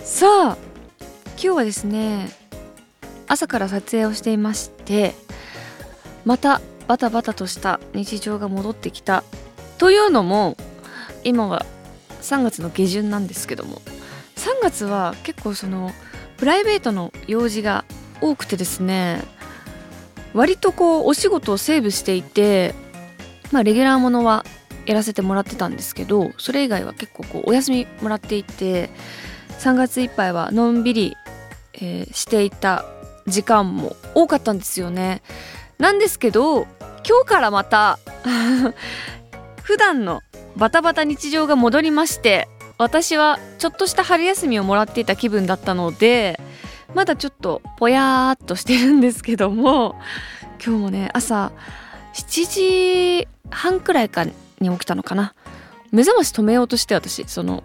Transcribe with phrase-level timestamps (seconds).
[0.00, 0.56] さあ
[1.32, 2.30] 今日はですね
[3.26, 5.14] 朝から撮影をしていまして
[6.24, 9.24] またバタバタとした日常が戻ってきた
[9.76, 10.56] というのも
[11.24, 11.66] 今は
[12.22, 13.82] 3月の下旬なんですけども
[14.36, 15.90] 3月は結構その
[16.36, 17.84] プライベートの用事が
[18.20, 19.22] 多くてですね
[20.32, 22.74] 割とこうお仕事をセーブしていて
[23.52, 24.44] まあレギュラーものは
[24.86, 28.90] やらせてもらってたんですけどそれ以外は結構こうお休みもらっていて
[29.58, 31.16] 3月いっぱいはのんびり、
[31.74, 32.84] えーしていた
[33.26, 35.22] 時間も多かったんですよね。
[35.78, 36.62] なんですけど
[37.06, 37.98] 今日からまた
[39.62, 40.22] 普段の
[40.56, 42.48] バタバタ日常が戻りまして
[42.78, 46.40] 私はちょっとした春休みをもらっていた気分だったので
[46.94, 49.94] まだちょっとぽやーっとしてるんですけども
[50.64, 51.52] 今日もね朝
[52.14, 55.34] 7時半くらいかに起きたのかな。
[55.90, 57.64] 目覚まし止めようとして私その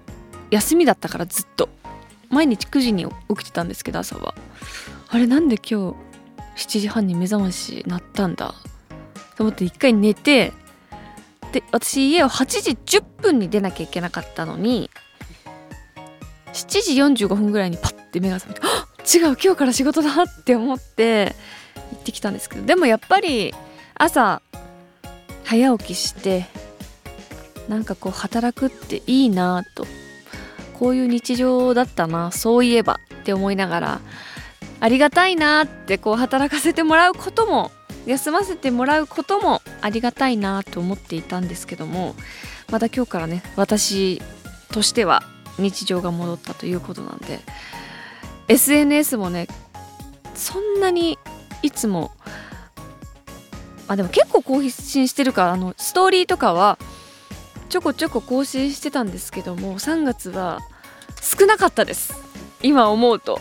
[0.50, 1.70] 休みだったからずっと。
[2.34, 4.34] 毎日9時に起きてたんですけど朝は。
[5.10, 5.96] あれなんで今
[6.56, 8.54] 日7時半に目覚まし鳴ったんだ？
[9.38, 10.52] と思って一回寝て
[11.52, 12.46] で私家を8
[12.86, 14.90] 時10分に出なきゃいけなかったのに
[16.54, 21.36] 7時45分ぐらいにパッて目が覚めてあ違う今日から仕事だって思って
[21.92, 23.54] 行ってきたんですけどでもやっぱり
[23.96, 24.42] 朝
[25.44, 26.46] 早起きして
[27.68, 29.86] なんかこう働くっていいなと
[30.84, 34.02] こういう日常だったなそういえばって思いながら
[34.82, 37.72] ありがたいなってこう働かせてもらうことも
[38.06, 42.16] 休ませてもらうこともありがたいなと思っていたんですけども
[42.70, 44.22] また今日からね私
[44.74, 45.24] としては
[45.58, 47.40] 日常が戻ったということなんで
[48.50, 49.48] SNS もね
[50.36, 51.18] そんなに
[51.62, 52.12] いつも
[53.88, 56.78] あでも結構更新してるからあのストーリーとかは
[57.70, 60.60] ちょこちょこ更新してたんですけども3月は
[61.24, 62.14] 少なかったです。
[62.62, 63.40] 今思うと。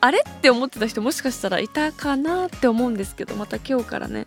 [0.00, 4.26] あれって思ってた人もしかしたらいたかなって思うんですけどまた今日からね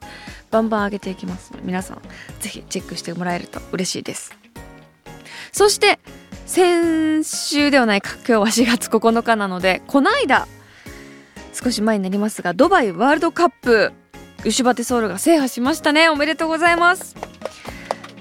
[0.50, 2.02] バンバン上げていきます皆さん
[2.40, 4.34] ぜひチェックしてもらえると嬉しいです。
[5.52, 6.00] そして
[6.46, 10.48] 先週ではないか今日は4月9日なのでこの間
[11.52, 13.92] 少し前になりますがドバイワールドカップ
[14.46, 16.08] ウシュバテソウルが制覇しましたね。
[16.08, 17.16] おめでとうございます。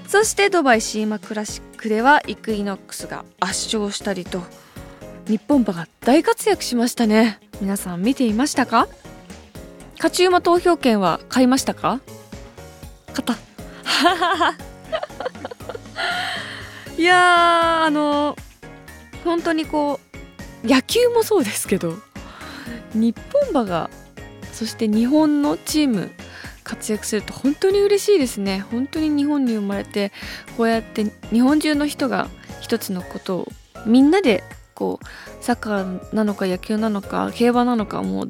[0.07, 4.41] そしてドバイシーマクラシックではイクイノックスが圧勝したりと
[5.27, 7.39] 日本馬が大活躍しましたね。
[7.61, 8.87] 皆さん見ていましたか？
[9.97, 11.99] 勝ち馬投票権は買いましたか？
[13.13, 13.35] 買った。
[16.97, 18.35] いやーあの
[19.23, 19.99] 本当にこ
[20.63, 21.93] う野球もそうですけど
[22.95, 23.91] 日本馬が
[24.53, 26.09] そして日本のチーム
[26.65, 28.59] 活躍すると本当に嬉しいですね。
[28.59, 30.11] 本当に日本に生まれて
[30.57, 32.27] こうやって日本中の人が
[32.59, 33.47] 一つのことを
[33.85, 34.43] みんなで
[34.73, 38.27] こうサッカーなのか野球なのか競馬なのかもう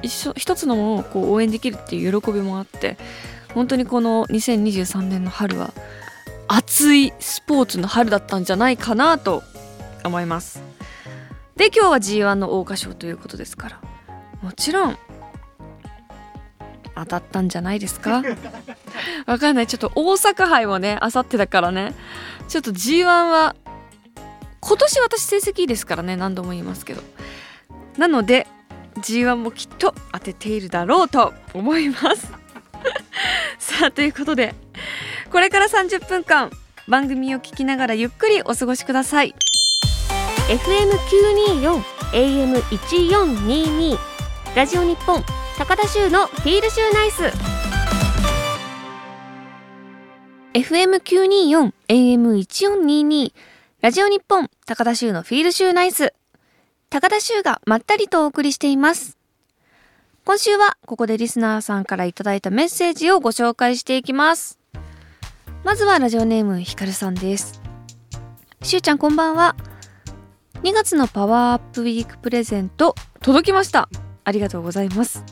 [0.00, 2.96] 一緒一つのものをこう応援できるっていう喜びもあって
[3.52, 5.72] 本当にこの2023年の春は
[6.48, 9.42] 熱いスポーツの春だったんじゃないかなと
[10.04, 10.62] 思います。
[11.56, 13.80] で今日は G1 の桜花賞ということですから
[14.40, 14.98] もちろん
[16.94, 18.22] 当たったんじゃないですか？
[19.26, 19.66] わかんない。
[19.66, 21.94] ちょっと大阪杯もねあさってだからね。
[22.48, 23.54] ちょっと G1 は
[24.60, 27.02] 今年私成績いいですからね何度も言いますけど。
[27.96, 28.46] なので
[28.98, 32.28] G1 もきっと当てているだろうと思います。
[33.58, 34.54] さあということで
[35.30, 36.50] これから30分間
[36.88, 39.34] 番組を聞きながらゆっくりお過ごしください。
[40.48, 41.82] FM924
[42.12, 43.98] AM1422
[44.54, 45.22] ラジオ日本。
[45.62, 47.22] 高田修のフィールシューナイス。
[50.54, 53.32] FM924 AM1422
[53.80, 56.14] ラジオ日本高田修のフィールシューナイス。
[56.90, 59.16] 高田修がまったりとお送りしています。
[60.24, 64.58] 今週はここでリスナーさんからいただいたメッセージをご紹介していきます。
[65.62, 67.62] まずはラジオネームひかるさんです。
[68.62, 69.54] しゅうちゃんこんばんは。
[70.64, 73.88] 2月のパワーアップウィークプレゼント届きました。
[74.24, 75.24] ありがとうございます。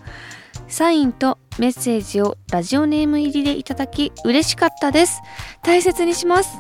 [0.68, 5.20] サインとメッセージをラジオネーム入りでいただき嬉しかったです。
[5.62, 6.58] 大切にします。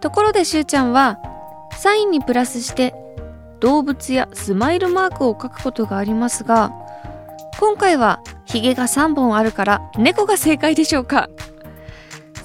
[0.00, 1.18] ところでしゅうちゃんは
[1.72, 2.94] サインにプラスして
[3.60, 6.72] 動物やスマイルマークを描くことがありますが
[7.58, 11.30] 今回はヒゲが3本あるから猫が正解でしょうか？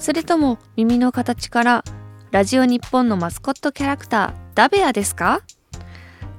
[0.00, 1.84] それとも耳の形から
[2.30, 5.42] ラジオ日本のマスコットキャラクターダベアですか？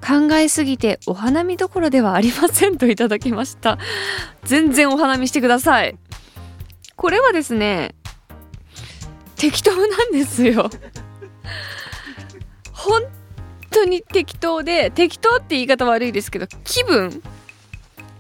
[0.03, 3.77] 考えすぎてお花見どころではありませんといただきました。
[4.43, 5.97] 全然お花見してください。
[6.97, 7.95] これはですね
[9.37, 10.69] 適当なんですよ。
[12.73, 13.01] 本
[13.71, 17.23] 当に適当で適当って言い方悪いですけど気分。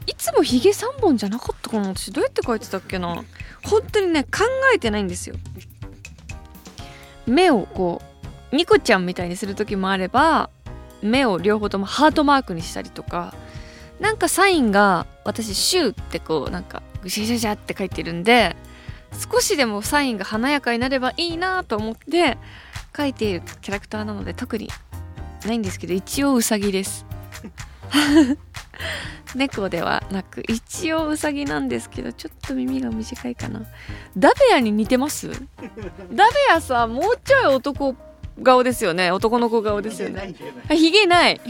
[0.05, 2.13] いつもヒゲ3本じゃなかったかな私。
[2.13, 3.23] どうやって書いてたっけな。
[3.63, 5.35] 本当にね考えてないんですよ。
[7.25, 8.01] 目をこ
[8.51, 10.49] うニコちゃんみたいにする時もあれば
[11.03, 13.33] 目を両方ともハートマークにしたりとか
[13.99, 18.55] なんかサインが私「シュー」ってこうなんかぐしゃぐしゃって書いてるんで
[19.31, 22.37] 少しでもサインが華やかになればいいなと思って
[22.95, 24.69] 書いているキャラクターなので特に
[25.45, 27.05] ないんですけど一応ウサギです。
[29.35, 33.61] 猫ではなく一応ウサギなんですけどちょっと耳が短いかな。
[34.17, 35.29] ダベアに似てます？
[36.11, 37.95] ダベアさもうちょい男
[38.41, 39.11] 顔ですよね。
[39.11, 40.33] 男の子顔ですよね。
[40.71, 41.41] ひげない。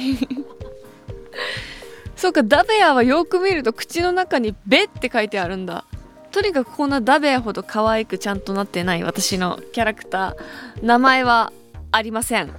[2.15, 5.85] そうかダベアはよく見ると口の中に「ベ」って書いてあるんだ。
[6.31, 10.85] とにかくこんなダベアほど可愛くちゃんとなってない私のキャラクター。
[10.85, 11.51] 名前は
[11.91, 12.53] ありません。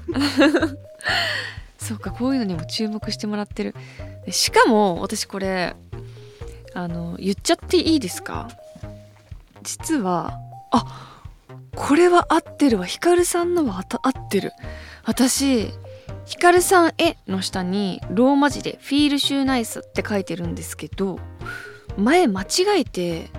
[1.79, 3.75] そうかこういうのにも注目してもらってる。
[4.31, 5.75] しかも私これ
[6.75, 8.49] あの言っちゃっていいですか？
[9.63, 10.39] 実は
[10.71, 11.14] あ
[11.77, 14.53] これは合ってるわヒカルさんのは合ってる
[15.05, 15.71] 私
[16.25, 21.19] ヒカルさん絵の下にローマ字で「フィールシューナイス」って書いてるんですけど
[21.97, 23.31] 前間違えて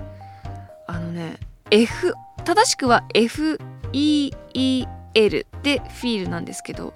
[0.86, 1.38] あのね
[1.70, 3.46] F 正しくは FEEL
[5.62, 6.94] でフィールなんですけど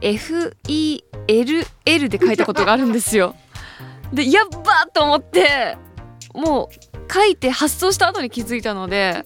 [0.00, 1.04] FELL
[2.08, 3.34] で書いたことがあるんですよ。
[4.12, 5.78] でやっばと思って
[6.34, 9.24] もう書いて発送した後に気づいたので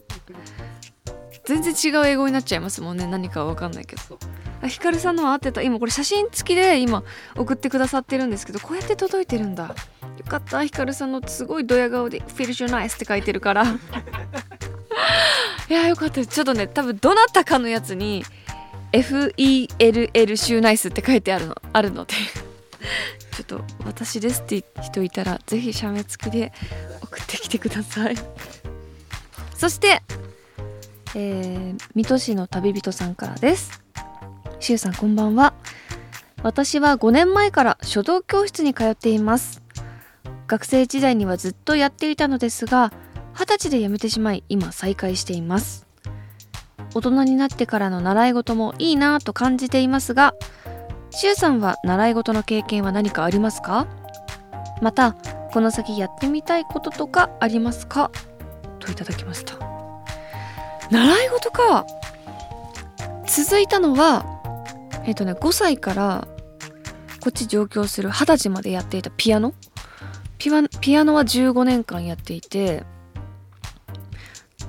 [1.46, 4.18] 全然違う英語になっちゃいますもんね何かは分かんないけど。
[4.68, 5.62] ヒカルさんのは合ってた。
[5.62, 7.04] 今これ写真付きで今
[7.36, 9.68] 送ってくださってるんですけどこうやって届いてるんだ。
[9.68, 9.74] よ
[10.26, 10.64] かった。
[10.64, 13.64] ヒカルさんのすごいドヤ顔で「フィルシュナイス」って書いてるから。
[15.68, 18.24] いやよかったちょっとね多分どなたかのやつに
[18.92, 22.14] FELL シューナイスって書いてあるのあるので。
[23.36, 26.52] ちょっと私ですって人いたらぜひ写メ付きで
[27.02, 28.16] 送ってきてください。
[29.54, 30.02] そして
[31.18, 33.82] えー、水戸市の旅人さんからです。
[34.60, 35.54] しゅうさんこんばんは。
[36.42, 39.62] 私は5年前から書道教室に通っています。
[40.46, 42.92] 学生時代にはずっとやっていたのですが
[43.32, 45.86] 二十歳で辞めてしまい今再開しています。
[46.94, 50.34] 大人になってからの習い事もいいなぁと感じていますが、
[51.08, 53.86] しゅうさんは習い事の経験は何かありますか？
[54.82, 55.14] また、
[55.52, 58.10] この先やってみたいこととかありますか？
[58.80, 59.65] といただきました。
[60.90, 61.86] 習い事か。
[63.26, 64.24] 続いたのは、
[65.04, 66.28] えっ、とね、5歳から
[67.20, 69.54] こっち上京する二十歳までやっていたピアノ。
[70.38, 72.84] ピアノは15年間やっていて、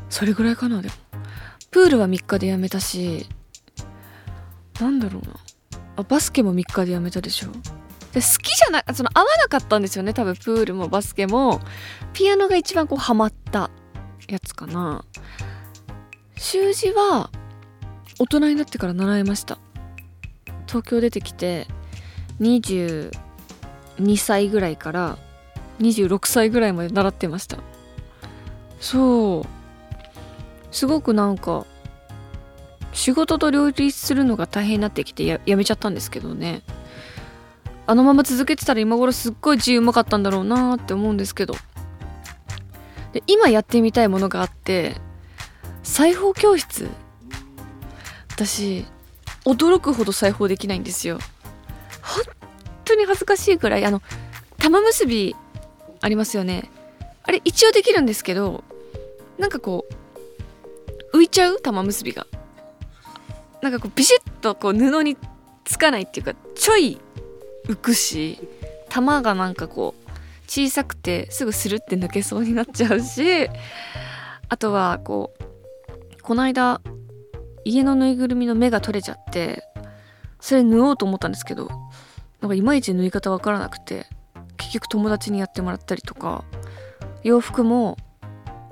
[0.10, 0.94] それぐらいかな、でも。
[1.70, 3.28] プールは3日でやめたし
[4.80, 5.36] なんだろうな。
[5.98, 7.48] あバスケも3日でやめたでしょ。
[8.14, 11.62] で好きじゃないその合わなかったんですよね多分プールもバスケも。
[12.14, 13.70] ピアノが一番こうハマった
[14.28, 15.04] やつかな。
[16.38, 17.32] 習字は
[18.20, 19.58] 大人になってから習いました。
[20.68, 21.68] 東京出てきて
[22.40, 23.12] 22
[24.18, 25.18] 歳ぐらいから
[25.80, 27.58] 26歳ぐらいまで習ってました。
[28.80, 29.46] そう。
[30.72, 31.66] すごくなんか
[32.94, 36.62] 仕事と両立するのが大変になってきてややめちゃったんですけどね。
[37.88, 41.56] あのまま続けてたら今頃すっごい字うまかったんだろうなって思うんですけど。
[43.14, 44.96] で今やってみたいものがあって
[45.88, 46.90] 裁縫教室。
[48.30, 48.86] 私
[49.46, 51.18] 驚くほど裁縫できないんですよ。
[52.04, 52.24] 本
[52.86, 54.02] 当に恥ずかしいくらいあの
[54.58, 55.36] 玉結び
[56.02, 56.70] ありますよね。
[57.24, 58.64] あれ一応できるんですけど
[59.40, 59.86] なんかこ
[61.14, 61.60] う浮いちゃう？
[61.60, 62.28] 玉結びが。
[63.64, 65.18] なんかこうビシッとこう布に
[65.66, 67.00] つかないっていうかちょい
[67.66, 68.38] 浮くし
[68.90, 70.10] 玉がなんかこう
[70.48, 73.50] 小さくてすぐスルって抜けそうになっちゃうし
[74.48, 75.44] あとはこう
[76.28, 76.82] この間
[77.64, 79.64] 家のぬいぐるみの目が取れちゃって
[80.42, 81.70] それ縫おうと思ったんですけど
[82.42, 84.08] なんかいまいち縫い方わからなくて
[84.58, 86.44] 結局友達にやってもらったりとか
[87.24, 87.96] 洋服も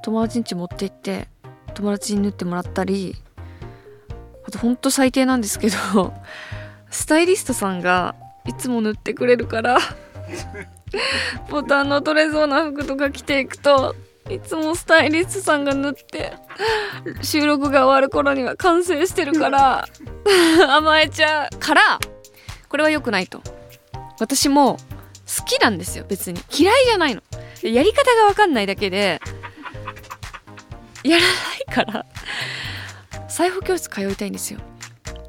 [0.04, 1.30] 友達ん家持って行って
[1.76, 3.16] 友達に縫ってもらったり
[4.46, 6.14] あとほんと最低なんですけど
[6.92, 9.78] スタイリストさんがいつも塗ってくれるから
[11.50, 13.96] ボタンの取れそうな服とか着ていくと
[14.30, 16.34] いつもスタイリストさんが塗って
[17.22, 19.88] 収録が終わる頃には完成してるから
[20.76, 22.00] 甘えちゃうから
[22.68, 23.42] これは良くないと。
[24.20, 24.78] 私も
[25.28, 26.42] 好きなんですよ別に。
[26.52, 27.22] 嫌いじゃないの。
[27.62, 29.22] やり方が分かんないだけで
[31.04, 31.30] やらな
[31.74, 32.06] いから
[33.28, 34.60] 裁縫教室通いたいんですよ。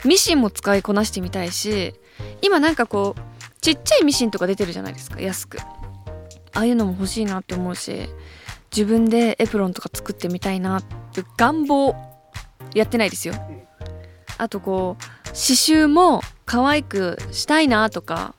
[0.05, 1.95] ミシンも使いこなしてみたいし
[2.41, 3.21] 今なんかこう
[3.61, 5.59] ちっちゃいミシンとか出てるじゃないですか安く。
[5.59, 8.09] ああいうのも欲しいなって思うし
[8.71, 10.83] 自分でエプロンとか作ってみたいなっ
[11.13, 11.95] て願望
[12.75, 13.35] やってないですよ。
[14.39, 18.35] あとこう刺繍も可愛くしたいなとか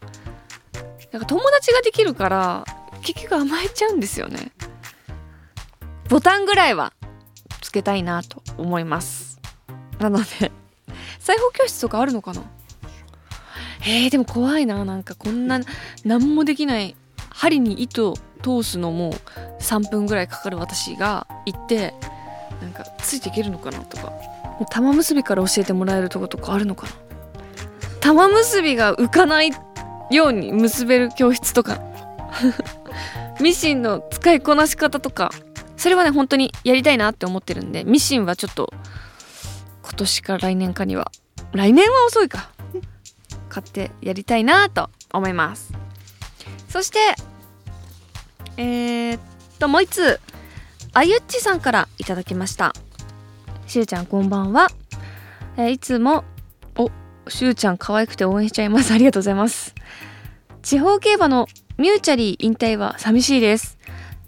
[1.12, 2.66] なんか友達ができるから
[3.02, 4.52] 結局甘えちゃうんですよね。
[6.10, 6.94] ボタンぐらいは
[7.62, 9.40] つけたいなと思います。
[10.00, 10.52] なので
[11.20, 12.44] 裁縫教室とかあるのかな？
[13.82, 14.86] えー、でも怖いな。
[14.86, 15.60] なんかこんな
[16.06, 16.96] 何もできない
[17.30, 19.14] 針に糸通すのも
[19.60, 21.94] 3分ぐらいかかる私が行って
[22.62, 24.14] なんかついていけるのかなとか。
[24.66, 26.94] 玉結びから教えてもらえるとことかあるのかな。
[28.00, 29.52] 玉結びが浮かない
[30.10, 31.80] ように結べる教室とか。
[33.40, 35.32] ミシンの使いこなし方とか。
[35.76, 38.74] それはね本当にやりたいなって思ってるんでミシンはちょっと
[39.84, 41.12] 今年か来年かには。
[41.54, 42.50] 来年は遅いか。
[43.50, 45.72] 買ってやりたいなと思います。
[46.70, 47.00] そして
[48.58, 49.20] えー、っ
[49.60, 50.20] ともう一つ
[50.94, 52.74] あゆっちさんからいただきました。
[53.68, 54.68] しゅうちゃんこんばんは、
[55.58, 56.24] えー、いつも
[56.76, 56.90] お
[57.30, 58.94] しゅうちゃん可愛くて応援しちゃいます。
[58.94, 59.76] ありがとうございます。
[60.62, 61.48] 地方競馬の
[61.78, 63.78] ミューチャリー引退は寂しいです。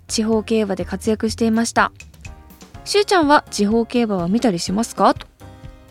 [0.07, 1.91] 地方競馬で活躍していました。
[2.85, 5.13] しゅうちゃんは地方競馬は見たりしますか？
[5.13, 5.27] と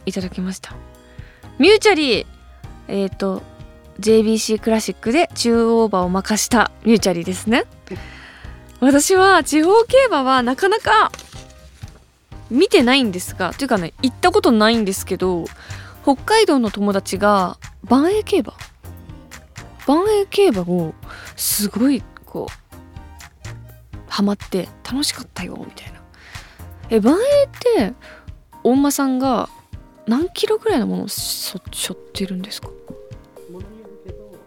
[0.07, 0.75] いただきました。
[1.59, 2.27] ミューチャリー
[2.87, 3.43] えっ、ー、と
[4.01, 7.65] JBC クラシックで中央馬を負かしたミューチャリーですね。
[8.81, 11.11] 私は地方競馬はなかなか
[12.51, 15.45] 見てないんですがというかね行ったことないんですけど
[16.03, 18.55] 北海道の友達が万栄競馬
[19.87, 20.95] 万栄競馬を
[21.37, 26.01] すごいこうハマって楽しかったよみたいな。
[26.91, 27.49] え万栄っ
[27.89, 27.95] て
[28.65, 29.49] お馬さんが
[30.07, 32.73] 何キロぐらいのものをしょしょってるんですか？1
[33.59, 34.45] トン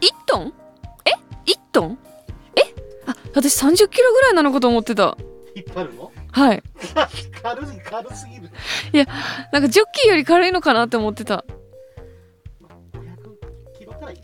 [0.00, 0.52] え1トン？
[1.84, 2.62] え？
[3.06, 5.16] あ私30キロぐらいなのかと思ってた。
[5.54, 6.12] 引っ張るの？
[6.32, 6.62] はい。
[7.42, 8.50] 軽い軽すぎる。
[8.92, 9.06] いや
[9.52, 11.44] なんかジョッキーより軽いのかなって思ってた。
[12.92, 14.16] 500キロから1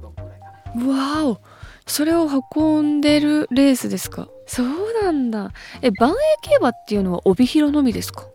[0.00, 1.22] トンぐらいかな。
[1.22, 1.40] わお。
[1.86, 4.28] それを運んでるレースですか？
[4.46, 4.66] そう
[5.02, 5.52] なんだ。
[5.82, 8.26] え万栄競馬っていうのは帯広のみですか？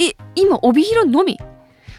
[0.00, 1.38] え今帯広のみ？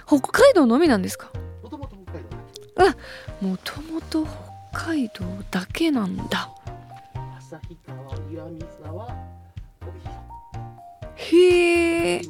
[0.07, 1.31] 北海道のみなんですか？
[1.63, 2.29] もともと北海道
[2.75, 4.45] だけもともと北
[4.75, 6.50] 海道だけなんだ。
[11.15, 12.22] へえ。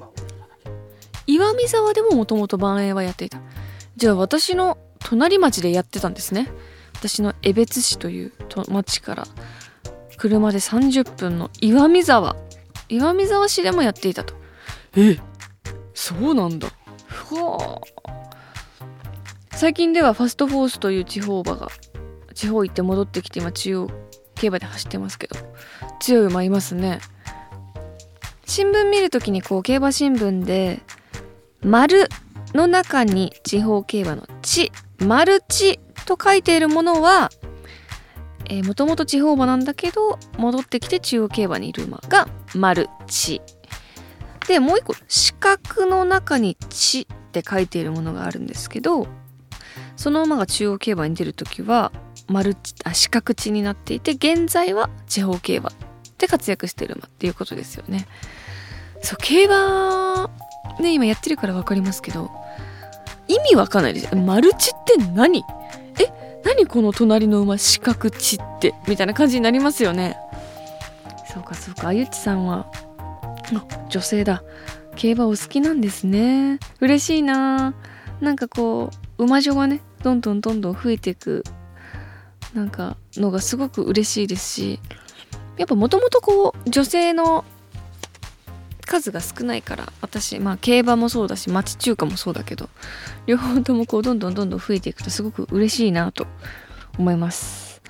[1.25, 3.39] 岩見沢でももともと万栄はやっていた。
[3.97, 6.51] じゃあ私の隣町でやってたんですね。
[6.93, 9.27] 私の江別市というと町から
[10.17, 12.35] 車で30分の岩見沢。
[12.89, 14.35] 岩見沢市でもやっていたと。
[14.95, 15.17] え
[15.95, 16.67] そうなんだ。
[17.09, 18.05] はあ
[19.55, 21.69] 最近ではファストフォースという地方馬が
[22.35, 23.89] 地方行って戻ってきて今中央
[24.35, 25.35] 競馬で走ってますけど
[25.99, 26.99] 強い馬いますね。
[28.45, 30.81] 新聞見るときにこう競馬新聞で
[31.63, 32.07] 丸
[32.53, 37.31] の中に地方競馬の地マルチと書いているものは、
[38.63, 43.41] もともと地方馬なんだけど戻ってきて中央競馬にいる馬がマルチ
[44.47, 49.07] でもう一個四角の中に「地」って書いているものがあるんですけど
[49.95, 51.91] その馬が中央競馬に出る時は
[52.27, 55.71] マルチあ四角地になっていて現在は地方競馬
[56.17, 58.07] で活躍してる馬っていうことですよね。
[59.01, 60.29] そう競馬
[60.79, 62.31] ね今やってるから分かりますけど
[63.27, 65.43] 意味わかんないですマルチって何？
[65.99, 70.17] え何この隣の馬四角地ってみたいな感じになりますよね。
[71.33, 71.89] そうかそうか。
[71.89, 72.65] あゆちさんは
[73.89, 74.43] 女性だ。
[74.95, 76.59] 競馬お好きなんですね。
[76.79, 77.73] 嬉しいな。
[78.21, 81.43] なんかこう馬女がねどんどんどんどん増えていく
[82.55, 84.79] なんかのがすごく嬉しいですし
[85.57, 87.43] やっぱもともとこう女性の
[88.85, 92.69] 数が少ないから私まあ競馬もそうだし町中華もそうだけど
[93.25, 96.27] 両方ともこうどんどんどんどん増えていくとすごく嬉しいなと
[96.97, 97.81] 思います。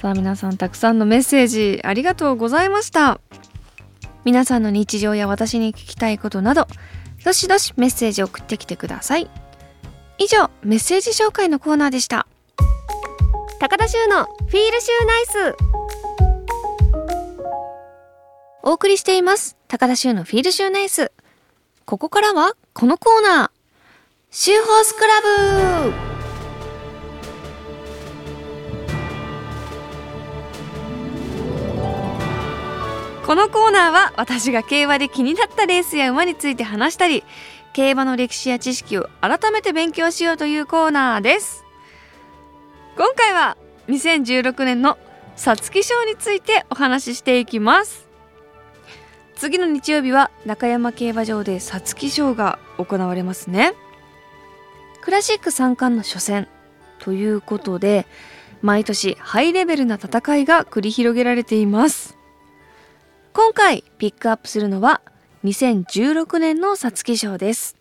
[0.00, 3.20] さあ皆さんたくさんのメッセージありがとうございました。
[4.24, 6.68] 皆さんの日常や私に聞きたいことなど
[7.24, 9.28] どしどしメッセージ送ってきてください。
[10.16, 12.26] 以上メッセージ紹介のコーナーでした。
[13.64, 15.56] 高田修のフィールシューナイス。
[18.62, 19.56] お送りしています。
[19.68, 21.12] 高田修のフィールシューナイス。
[21.86, 23.50] ここからはこのコーナー。
[24.30, 25.92] シューホースクラブ。
[33.26, 37.24] このコーナーは私が競馬で気になったレースや馬について話したり
[37.72, 41.63] 競馬の歴史や知識を改めて勉強しようというコーナーです。
[42.96, 43.56] 今回は
[43.88, 44.98] 2016年の
[45.34, 48.06] 皐月賞についてお話ししていきます。
[49.34, 53.74] 次の日曜日は中山競馬場で皐月賞が行われますね。
[55.00, 56.46] クラシック三冠の初戦
[57.00, 58.06] ということで
[58.62, 62.16] 毎年ハイレベルな戦いが繰り広げられています。
[63.32, 65.02] 今回ピックアップするのは
[65.42, 67.76] 2016年の皐月賞です。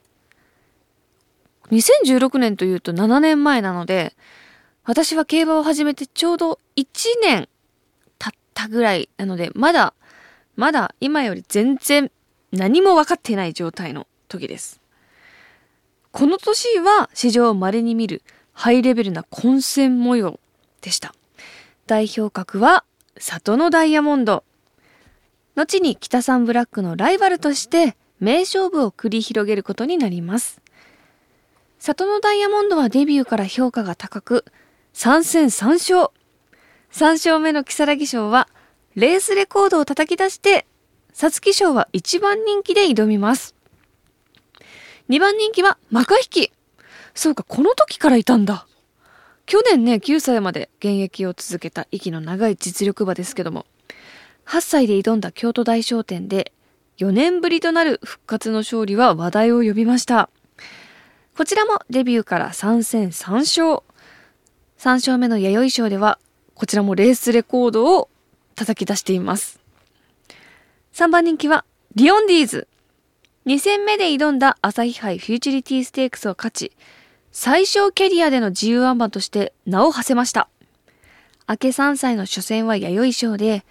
[1.70, 4.16] 2016年というと7年前なので、
[4.86, 6.86] 私は競馬を始めてちょうど1
[7.22, 7.48] 年
[8.20, 9.94] 経ったぐらいなので、まだ、
[10.58, 12.12] まだ今より全然
[12.52, 14.82] 何も分かってない状態の時です。
[16.12, 18.22] この年は史上稀に見る
[18.52, 20.40] ハイレベルな混戦模様
[20.82, 21.16] でした。
[21.88, 22.84] 代表格は
[23.18, 24.44] 里のダイヤモンド。
[25.56, 30.62] 後に北サンブラックのライバルとして名勝負を繰り広げることになります。
[31.80, 34.46] 里のダイヤモンドはデビューから評価が高く、
[34.94, 36.12] 3戦3勝。
[36.92, 38.48] 3勝目の如月賞は、
[38.96, 40.68] レースレコードを叩き出して、
[41.14, 43.56] 皐月賞は1番人気で挑みます。
[45.10, 46.52] 2番人気はマカヒキ。
[47.16, 48.68] そうか、この時からいたんだ。
[49.48, 53.66] 去年ね、9歳まで現役を続けた息の長い実力馬ですけども、
[54.46, 56.54] 8歳で挑んだ京都大商店で
[57.00, 60.30] 4年ぶりとなる復活の勝利は話題を呼びました。
[61.36, 63.84] こちらもデビューから3戦3勝。
[64.84, 66.20] 3勝目の弥生賞では、
[66.56, 68.10] こちらもレースレコードを
[68.54, 69.62] 叩き出しています。
[70.92, 71.64] 3番人気は
[71.96, 72.68] リオンディーズ。
[73.46, 76.74] 2戦目で挑んだ朝日杯フューチュリティステークスを勝ち、
[77.32, 80.50] 最小キャリアでの自由アンバンとして名を馳せました。
[81.48, 83.64] 明け3歳の初戦は弥生賞で、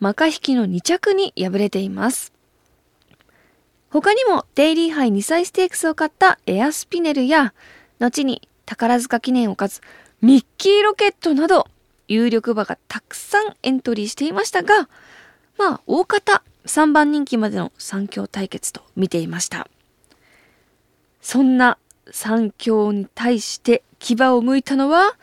[0.00, 2.34] マカ引きの2着に敗れています。
[3.88, 7.54] 他にもデイリー杯2歳ステークスを買ったエアスピネルや、
[8.00, 11.68] 後に宝塚記念を勝つミッキーロケットなど、
[12.08, 14.88] 有力馬がたくさんエントリーしていましたが、
[15.58, 19.68] まあ、大方3番人気までの3強対決と見ていました。
[21.20, 21.78] そんな
[22.10, 25.16] 3強に対して牙を向いたのは、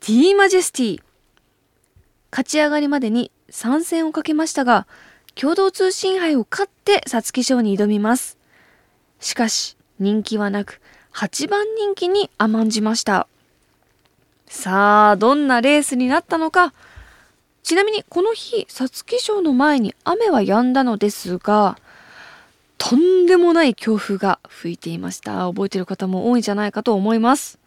[0.00, 1.02] ティーマジェスティ。
[2.32, 4.86] 勝ち上がりまでに参戦をかけましたが、
[5.34, 8.38] 共同通信杯を勝って皐月賞に挑みます。
[9.20, 10.80] しかし、人気はなく、
[11.12, 13.28] 8番人気に甘んじました。
[14.48, 16.72] さあ、どんなレースになったのか。
[17.62, 21.78] ちなみにこの日、皐月賞の前に雨は止んだのですが、
[22.78, 25.48] とんでもない強風が吹いていました。
[25.48, 27.58] 覚えてる方も多いんじゃないかと思います。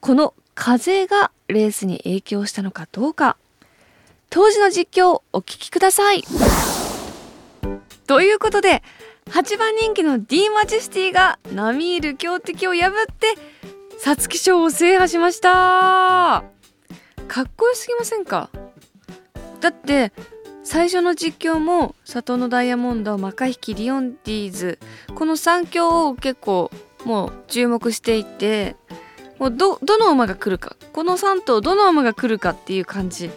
[0.00, 3.36] この風がレースに影響したのかどうか、
[4.30, 6.22] 当時の実況をお聞きください。
[8.06, 8.82] ということで、
[9.30, 13.34] 8番人気の D マジェスティが並みいる強敵を破って
[14.04, 16.44] 皐月賞を制覇しました。
[17.26, 18.50] かっこよすぎませんか？
[19.62, 20.12] だって
[20.62, 24.78] 最初の実況も里のダイヤモンドマカヒキリオンディーズ
[25.14, 26.70] この3強を結構
[27.06, 28.76] もう注目していて
[29.38, 33.30] もうどどの馬が来るかこの3頭どの馬が来るかっていう感じ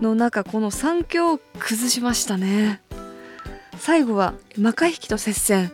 [0.00, 2.80] の中この3強を崩しましたね。
[3.78, 5.72] 最後はマカヒキと接戦。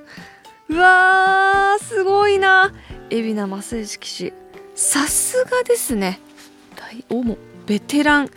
[0.70, 2.72] うわーすごいな。
[3.10, 4.32] 海老名正義騎士
[4.74, 6.20] さすがですね。
[6.76, 8.30] 大おもベテラン。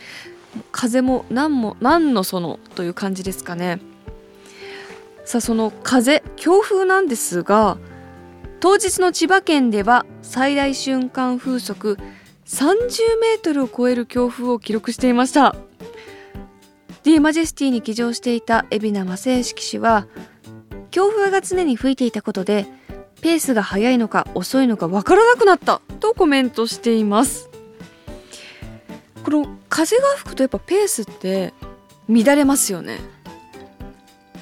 [0.71, 3.79] 風も何も何のそのという感じですかね。
[5.25, 7.77] さあその風強風なんですが
[8.59, 11.97] 当日の千葉県では最大瞬間風速
[12.45, 15.55] 30メートルを超える強風を記録していました。
[17.03, 20.07] ディマジェスティに騎乗していた海老名正義騎士は
[20.91, 22.65] 強風が常に吹いていたことで
[23.23, 25.81] ペースが速いのか遅いのか分からなくなった。
[26.01, 27.49] とコメントしています。
[29.23, 31.53] この風が吹くとやっぱペースって
[32.09, 32.99] 乱れますよね。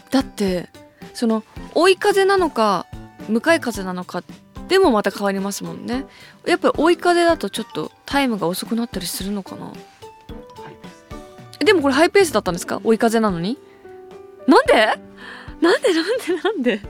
[0.10, 0.70] だって
[1.14, 1.44] その
[1.76, 2.88] 追い風なのか
[3.30, 4.24] 向かい風なのか
[4.68, 6.06] でもまた変わりますもんね。
[6.48, 9.72] やっぱり追い風だとちょっとタイムが遅くなったりするのかな。
[11.60, 12.82] でもこれハイペースだったんですか？
[12.84, 13.60] 追い風なのに？
[14.48, 14.74] なんで？
[15.62, 15.94] なんで？
[15.94, 16.42] なんで？
[16.44, 16.82] なんで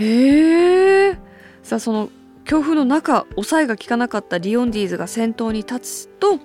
[0.00, 1.18] へえ
[1.62, 2.10] さあその
[2.44, 6.40] 強風の中抑えが効かなかったリオンディーズが先頭に立つと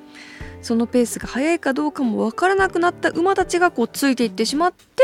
[0.62, 5.04] そのペースが速いかどうかも分からなくなった馬たちがこうついていってしまって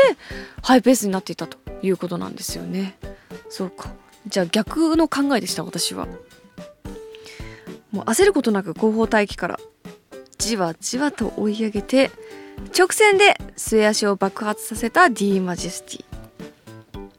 [0.62, 2.98] ハイペースになっていたということなんですよね。
[3.48, 3.92] そうか。
[4.26, 6.06] じゃあ逆の考えでした私は。
[7.92, 9.60] もう焦ることなく後方待機から
[10.38, 12.10] じわじわと追い上げて
[12.76, 16.11] 直線で末足を爆発させた D マジェスティ。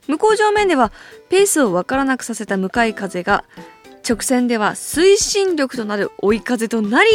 [0.08, 0.92] 向こう上面では
[1.30, 3.44] ペースを分からなくさせた向かい風が
[4.08, 7.10] 直線では推進力となる追い風となり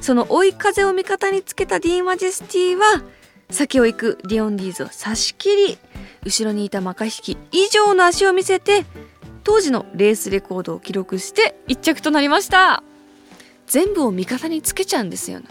[0.00, 3.02] その追い風を味方につけた D マジェスティは
[3.50, 5.78] 先を行くリオンディーズを差し切り
[6.24, 8.84] 後ろにいたマカヒキ以上の足を見せて
[9.44, 12.82] 当時のレースレコードを記録して1着となりました。
[13.66, 15.46] 全部を味方につけちゃうんですよね。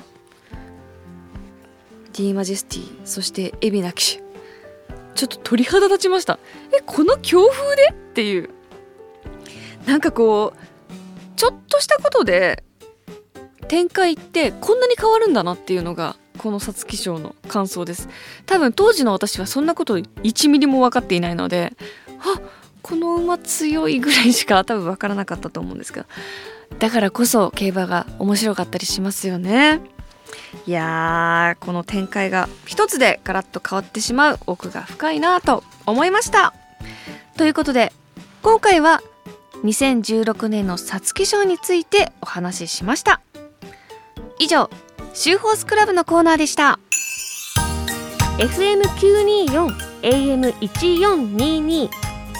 [2.13, 4.20] D マジェスティそして海老名騎手
[5.15, 6.39] ちょっと鳥肌立ちました。
[6.73, 7.89] えこの強風で？
[7.91, 8.49] っていう。
[9.85, 12.63] なんかこうちょっとしたことで
[13.67, 18.09] 展開ってこんなに変わるんだなっていうのがこの皐月賞の感想です。
[18.45, 21.73] 多分当時の私はそんなこと1ミリも分かっていないので
[22.19, 22.41] あ
[22.81, 26.05] この馬強いぐらいしか 多分分からなかったと思うんですけど。
[26.79, 29.81] だからこそ競馬が面白かったりしますよね。
[30.65, 36.53] いやーこの展開が一つでガラッと変わってしまう奥が深いなと思いました。
[37.37, 37.91] ということで
[38.41, 39.01] 今回は
[39.63, 43.21] 2016年の皐月賞についてお話ししました。
[44.39, 44.69] 以上
[45.13, 46.79] シューホースクラブのコーナーでした。
[48.37, 51.89] FM924 AM1422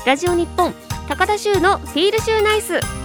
[0.06, 0.74] ラジオ日本
[1.08, 3.01] 高田州のフィールシューナイス。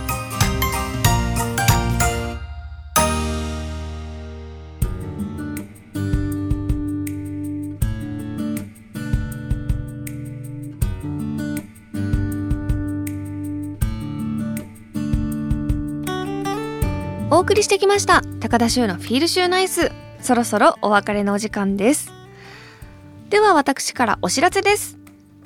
[17.46, 18.22] 送りしてきました。
[18.40, 19.92] 高田州のフィールシューナイス。
[20.20, 22.10] そろそろお別れのお時間です。
[23.30, 24.98] では私からお知らせです。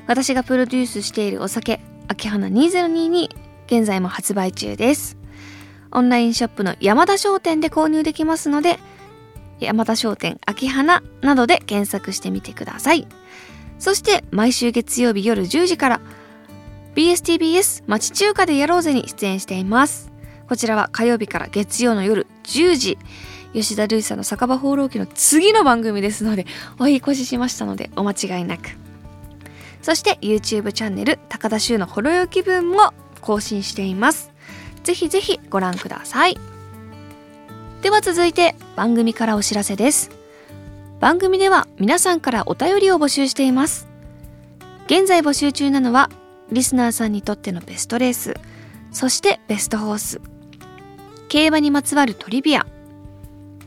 [0.06, 3.28] 私がプロデュースしているお酒秋花2022
[3.66, 5.18] 現在も発売中です。
[5.92, 8.78] オンラインショップの山田商店で購入できますので
[9.58, 13.06] 山田商店秋花などで検索してみてください。
[13.78, 16.00] そして毎週月曜日夜10時から
[16.94, 20.09] BSTBS 町中華でやろうぜに出演しています。
[20.50, 22.98] こちらは火曜日から月曜の夜10時
[23.52, 26.44] 吉田類さんの酒場放浪記の次の番組ですので
[26.80, 28.70] お引越ししましたのでお間違いなく。
[29.80, 34.32] そして YouTube チャンネル高田修のほろよ気分も更新しています。
[34.82, 36.36] ぜひぜひご覧ください。
[37.82, 40.10] では続いて番組からお知らせです。
[40.98, 43.86] 番組では皆さんからお便りを募集しています。
[44.86, 46.10] 現在募集中なのは
[46.50, 48.34] リスナーさんにとってのベストレース。
[48.90, 50.20] そしてベストホース。
[51.30, 52.66] 競馬にまつわるトリビア。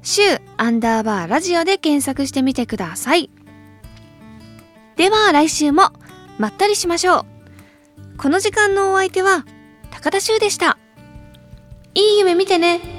[0.03, 0.23] 週
[0.57, 3.31] アンダーバーラジオで検索してみてください。
[4.97, 5.93] では来週も
[6.39, 7.27] まったりしましょう。
[8.17, 9.45] この時間のお相手は
[9.91, 10.79] 高田修でした。
[11.95, 12.98] いい夢見てね。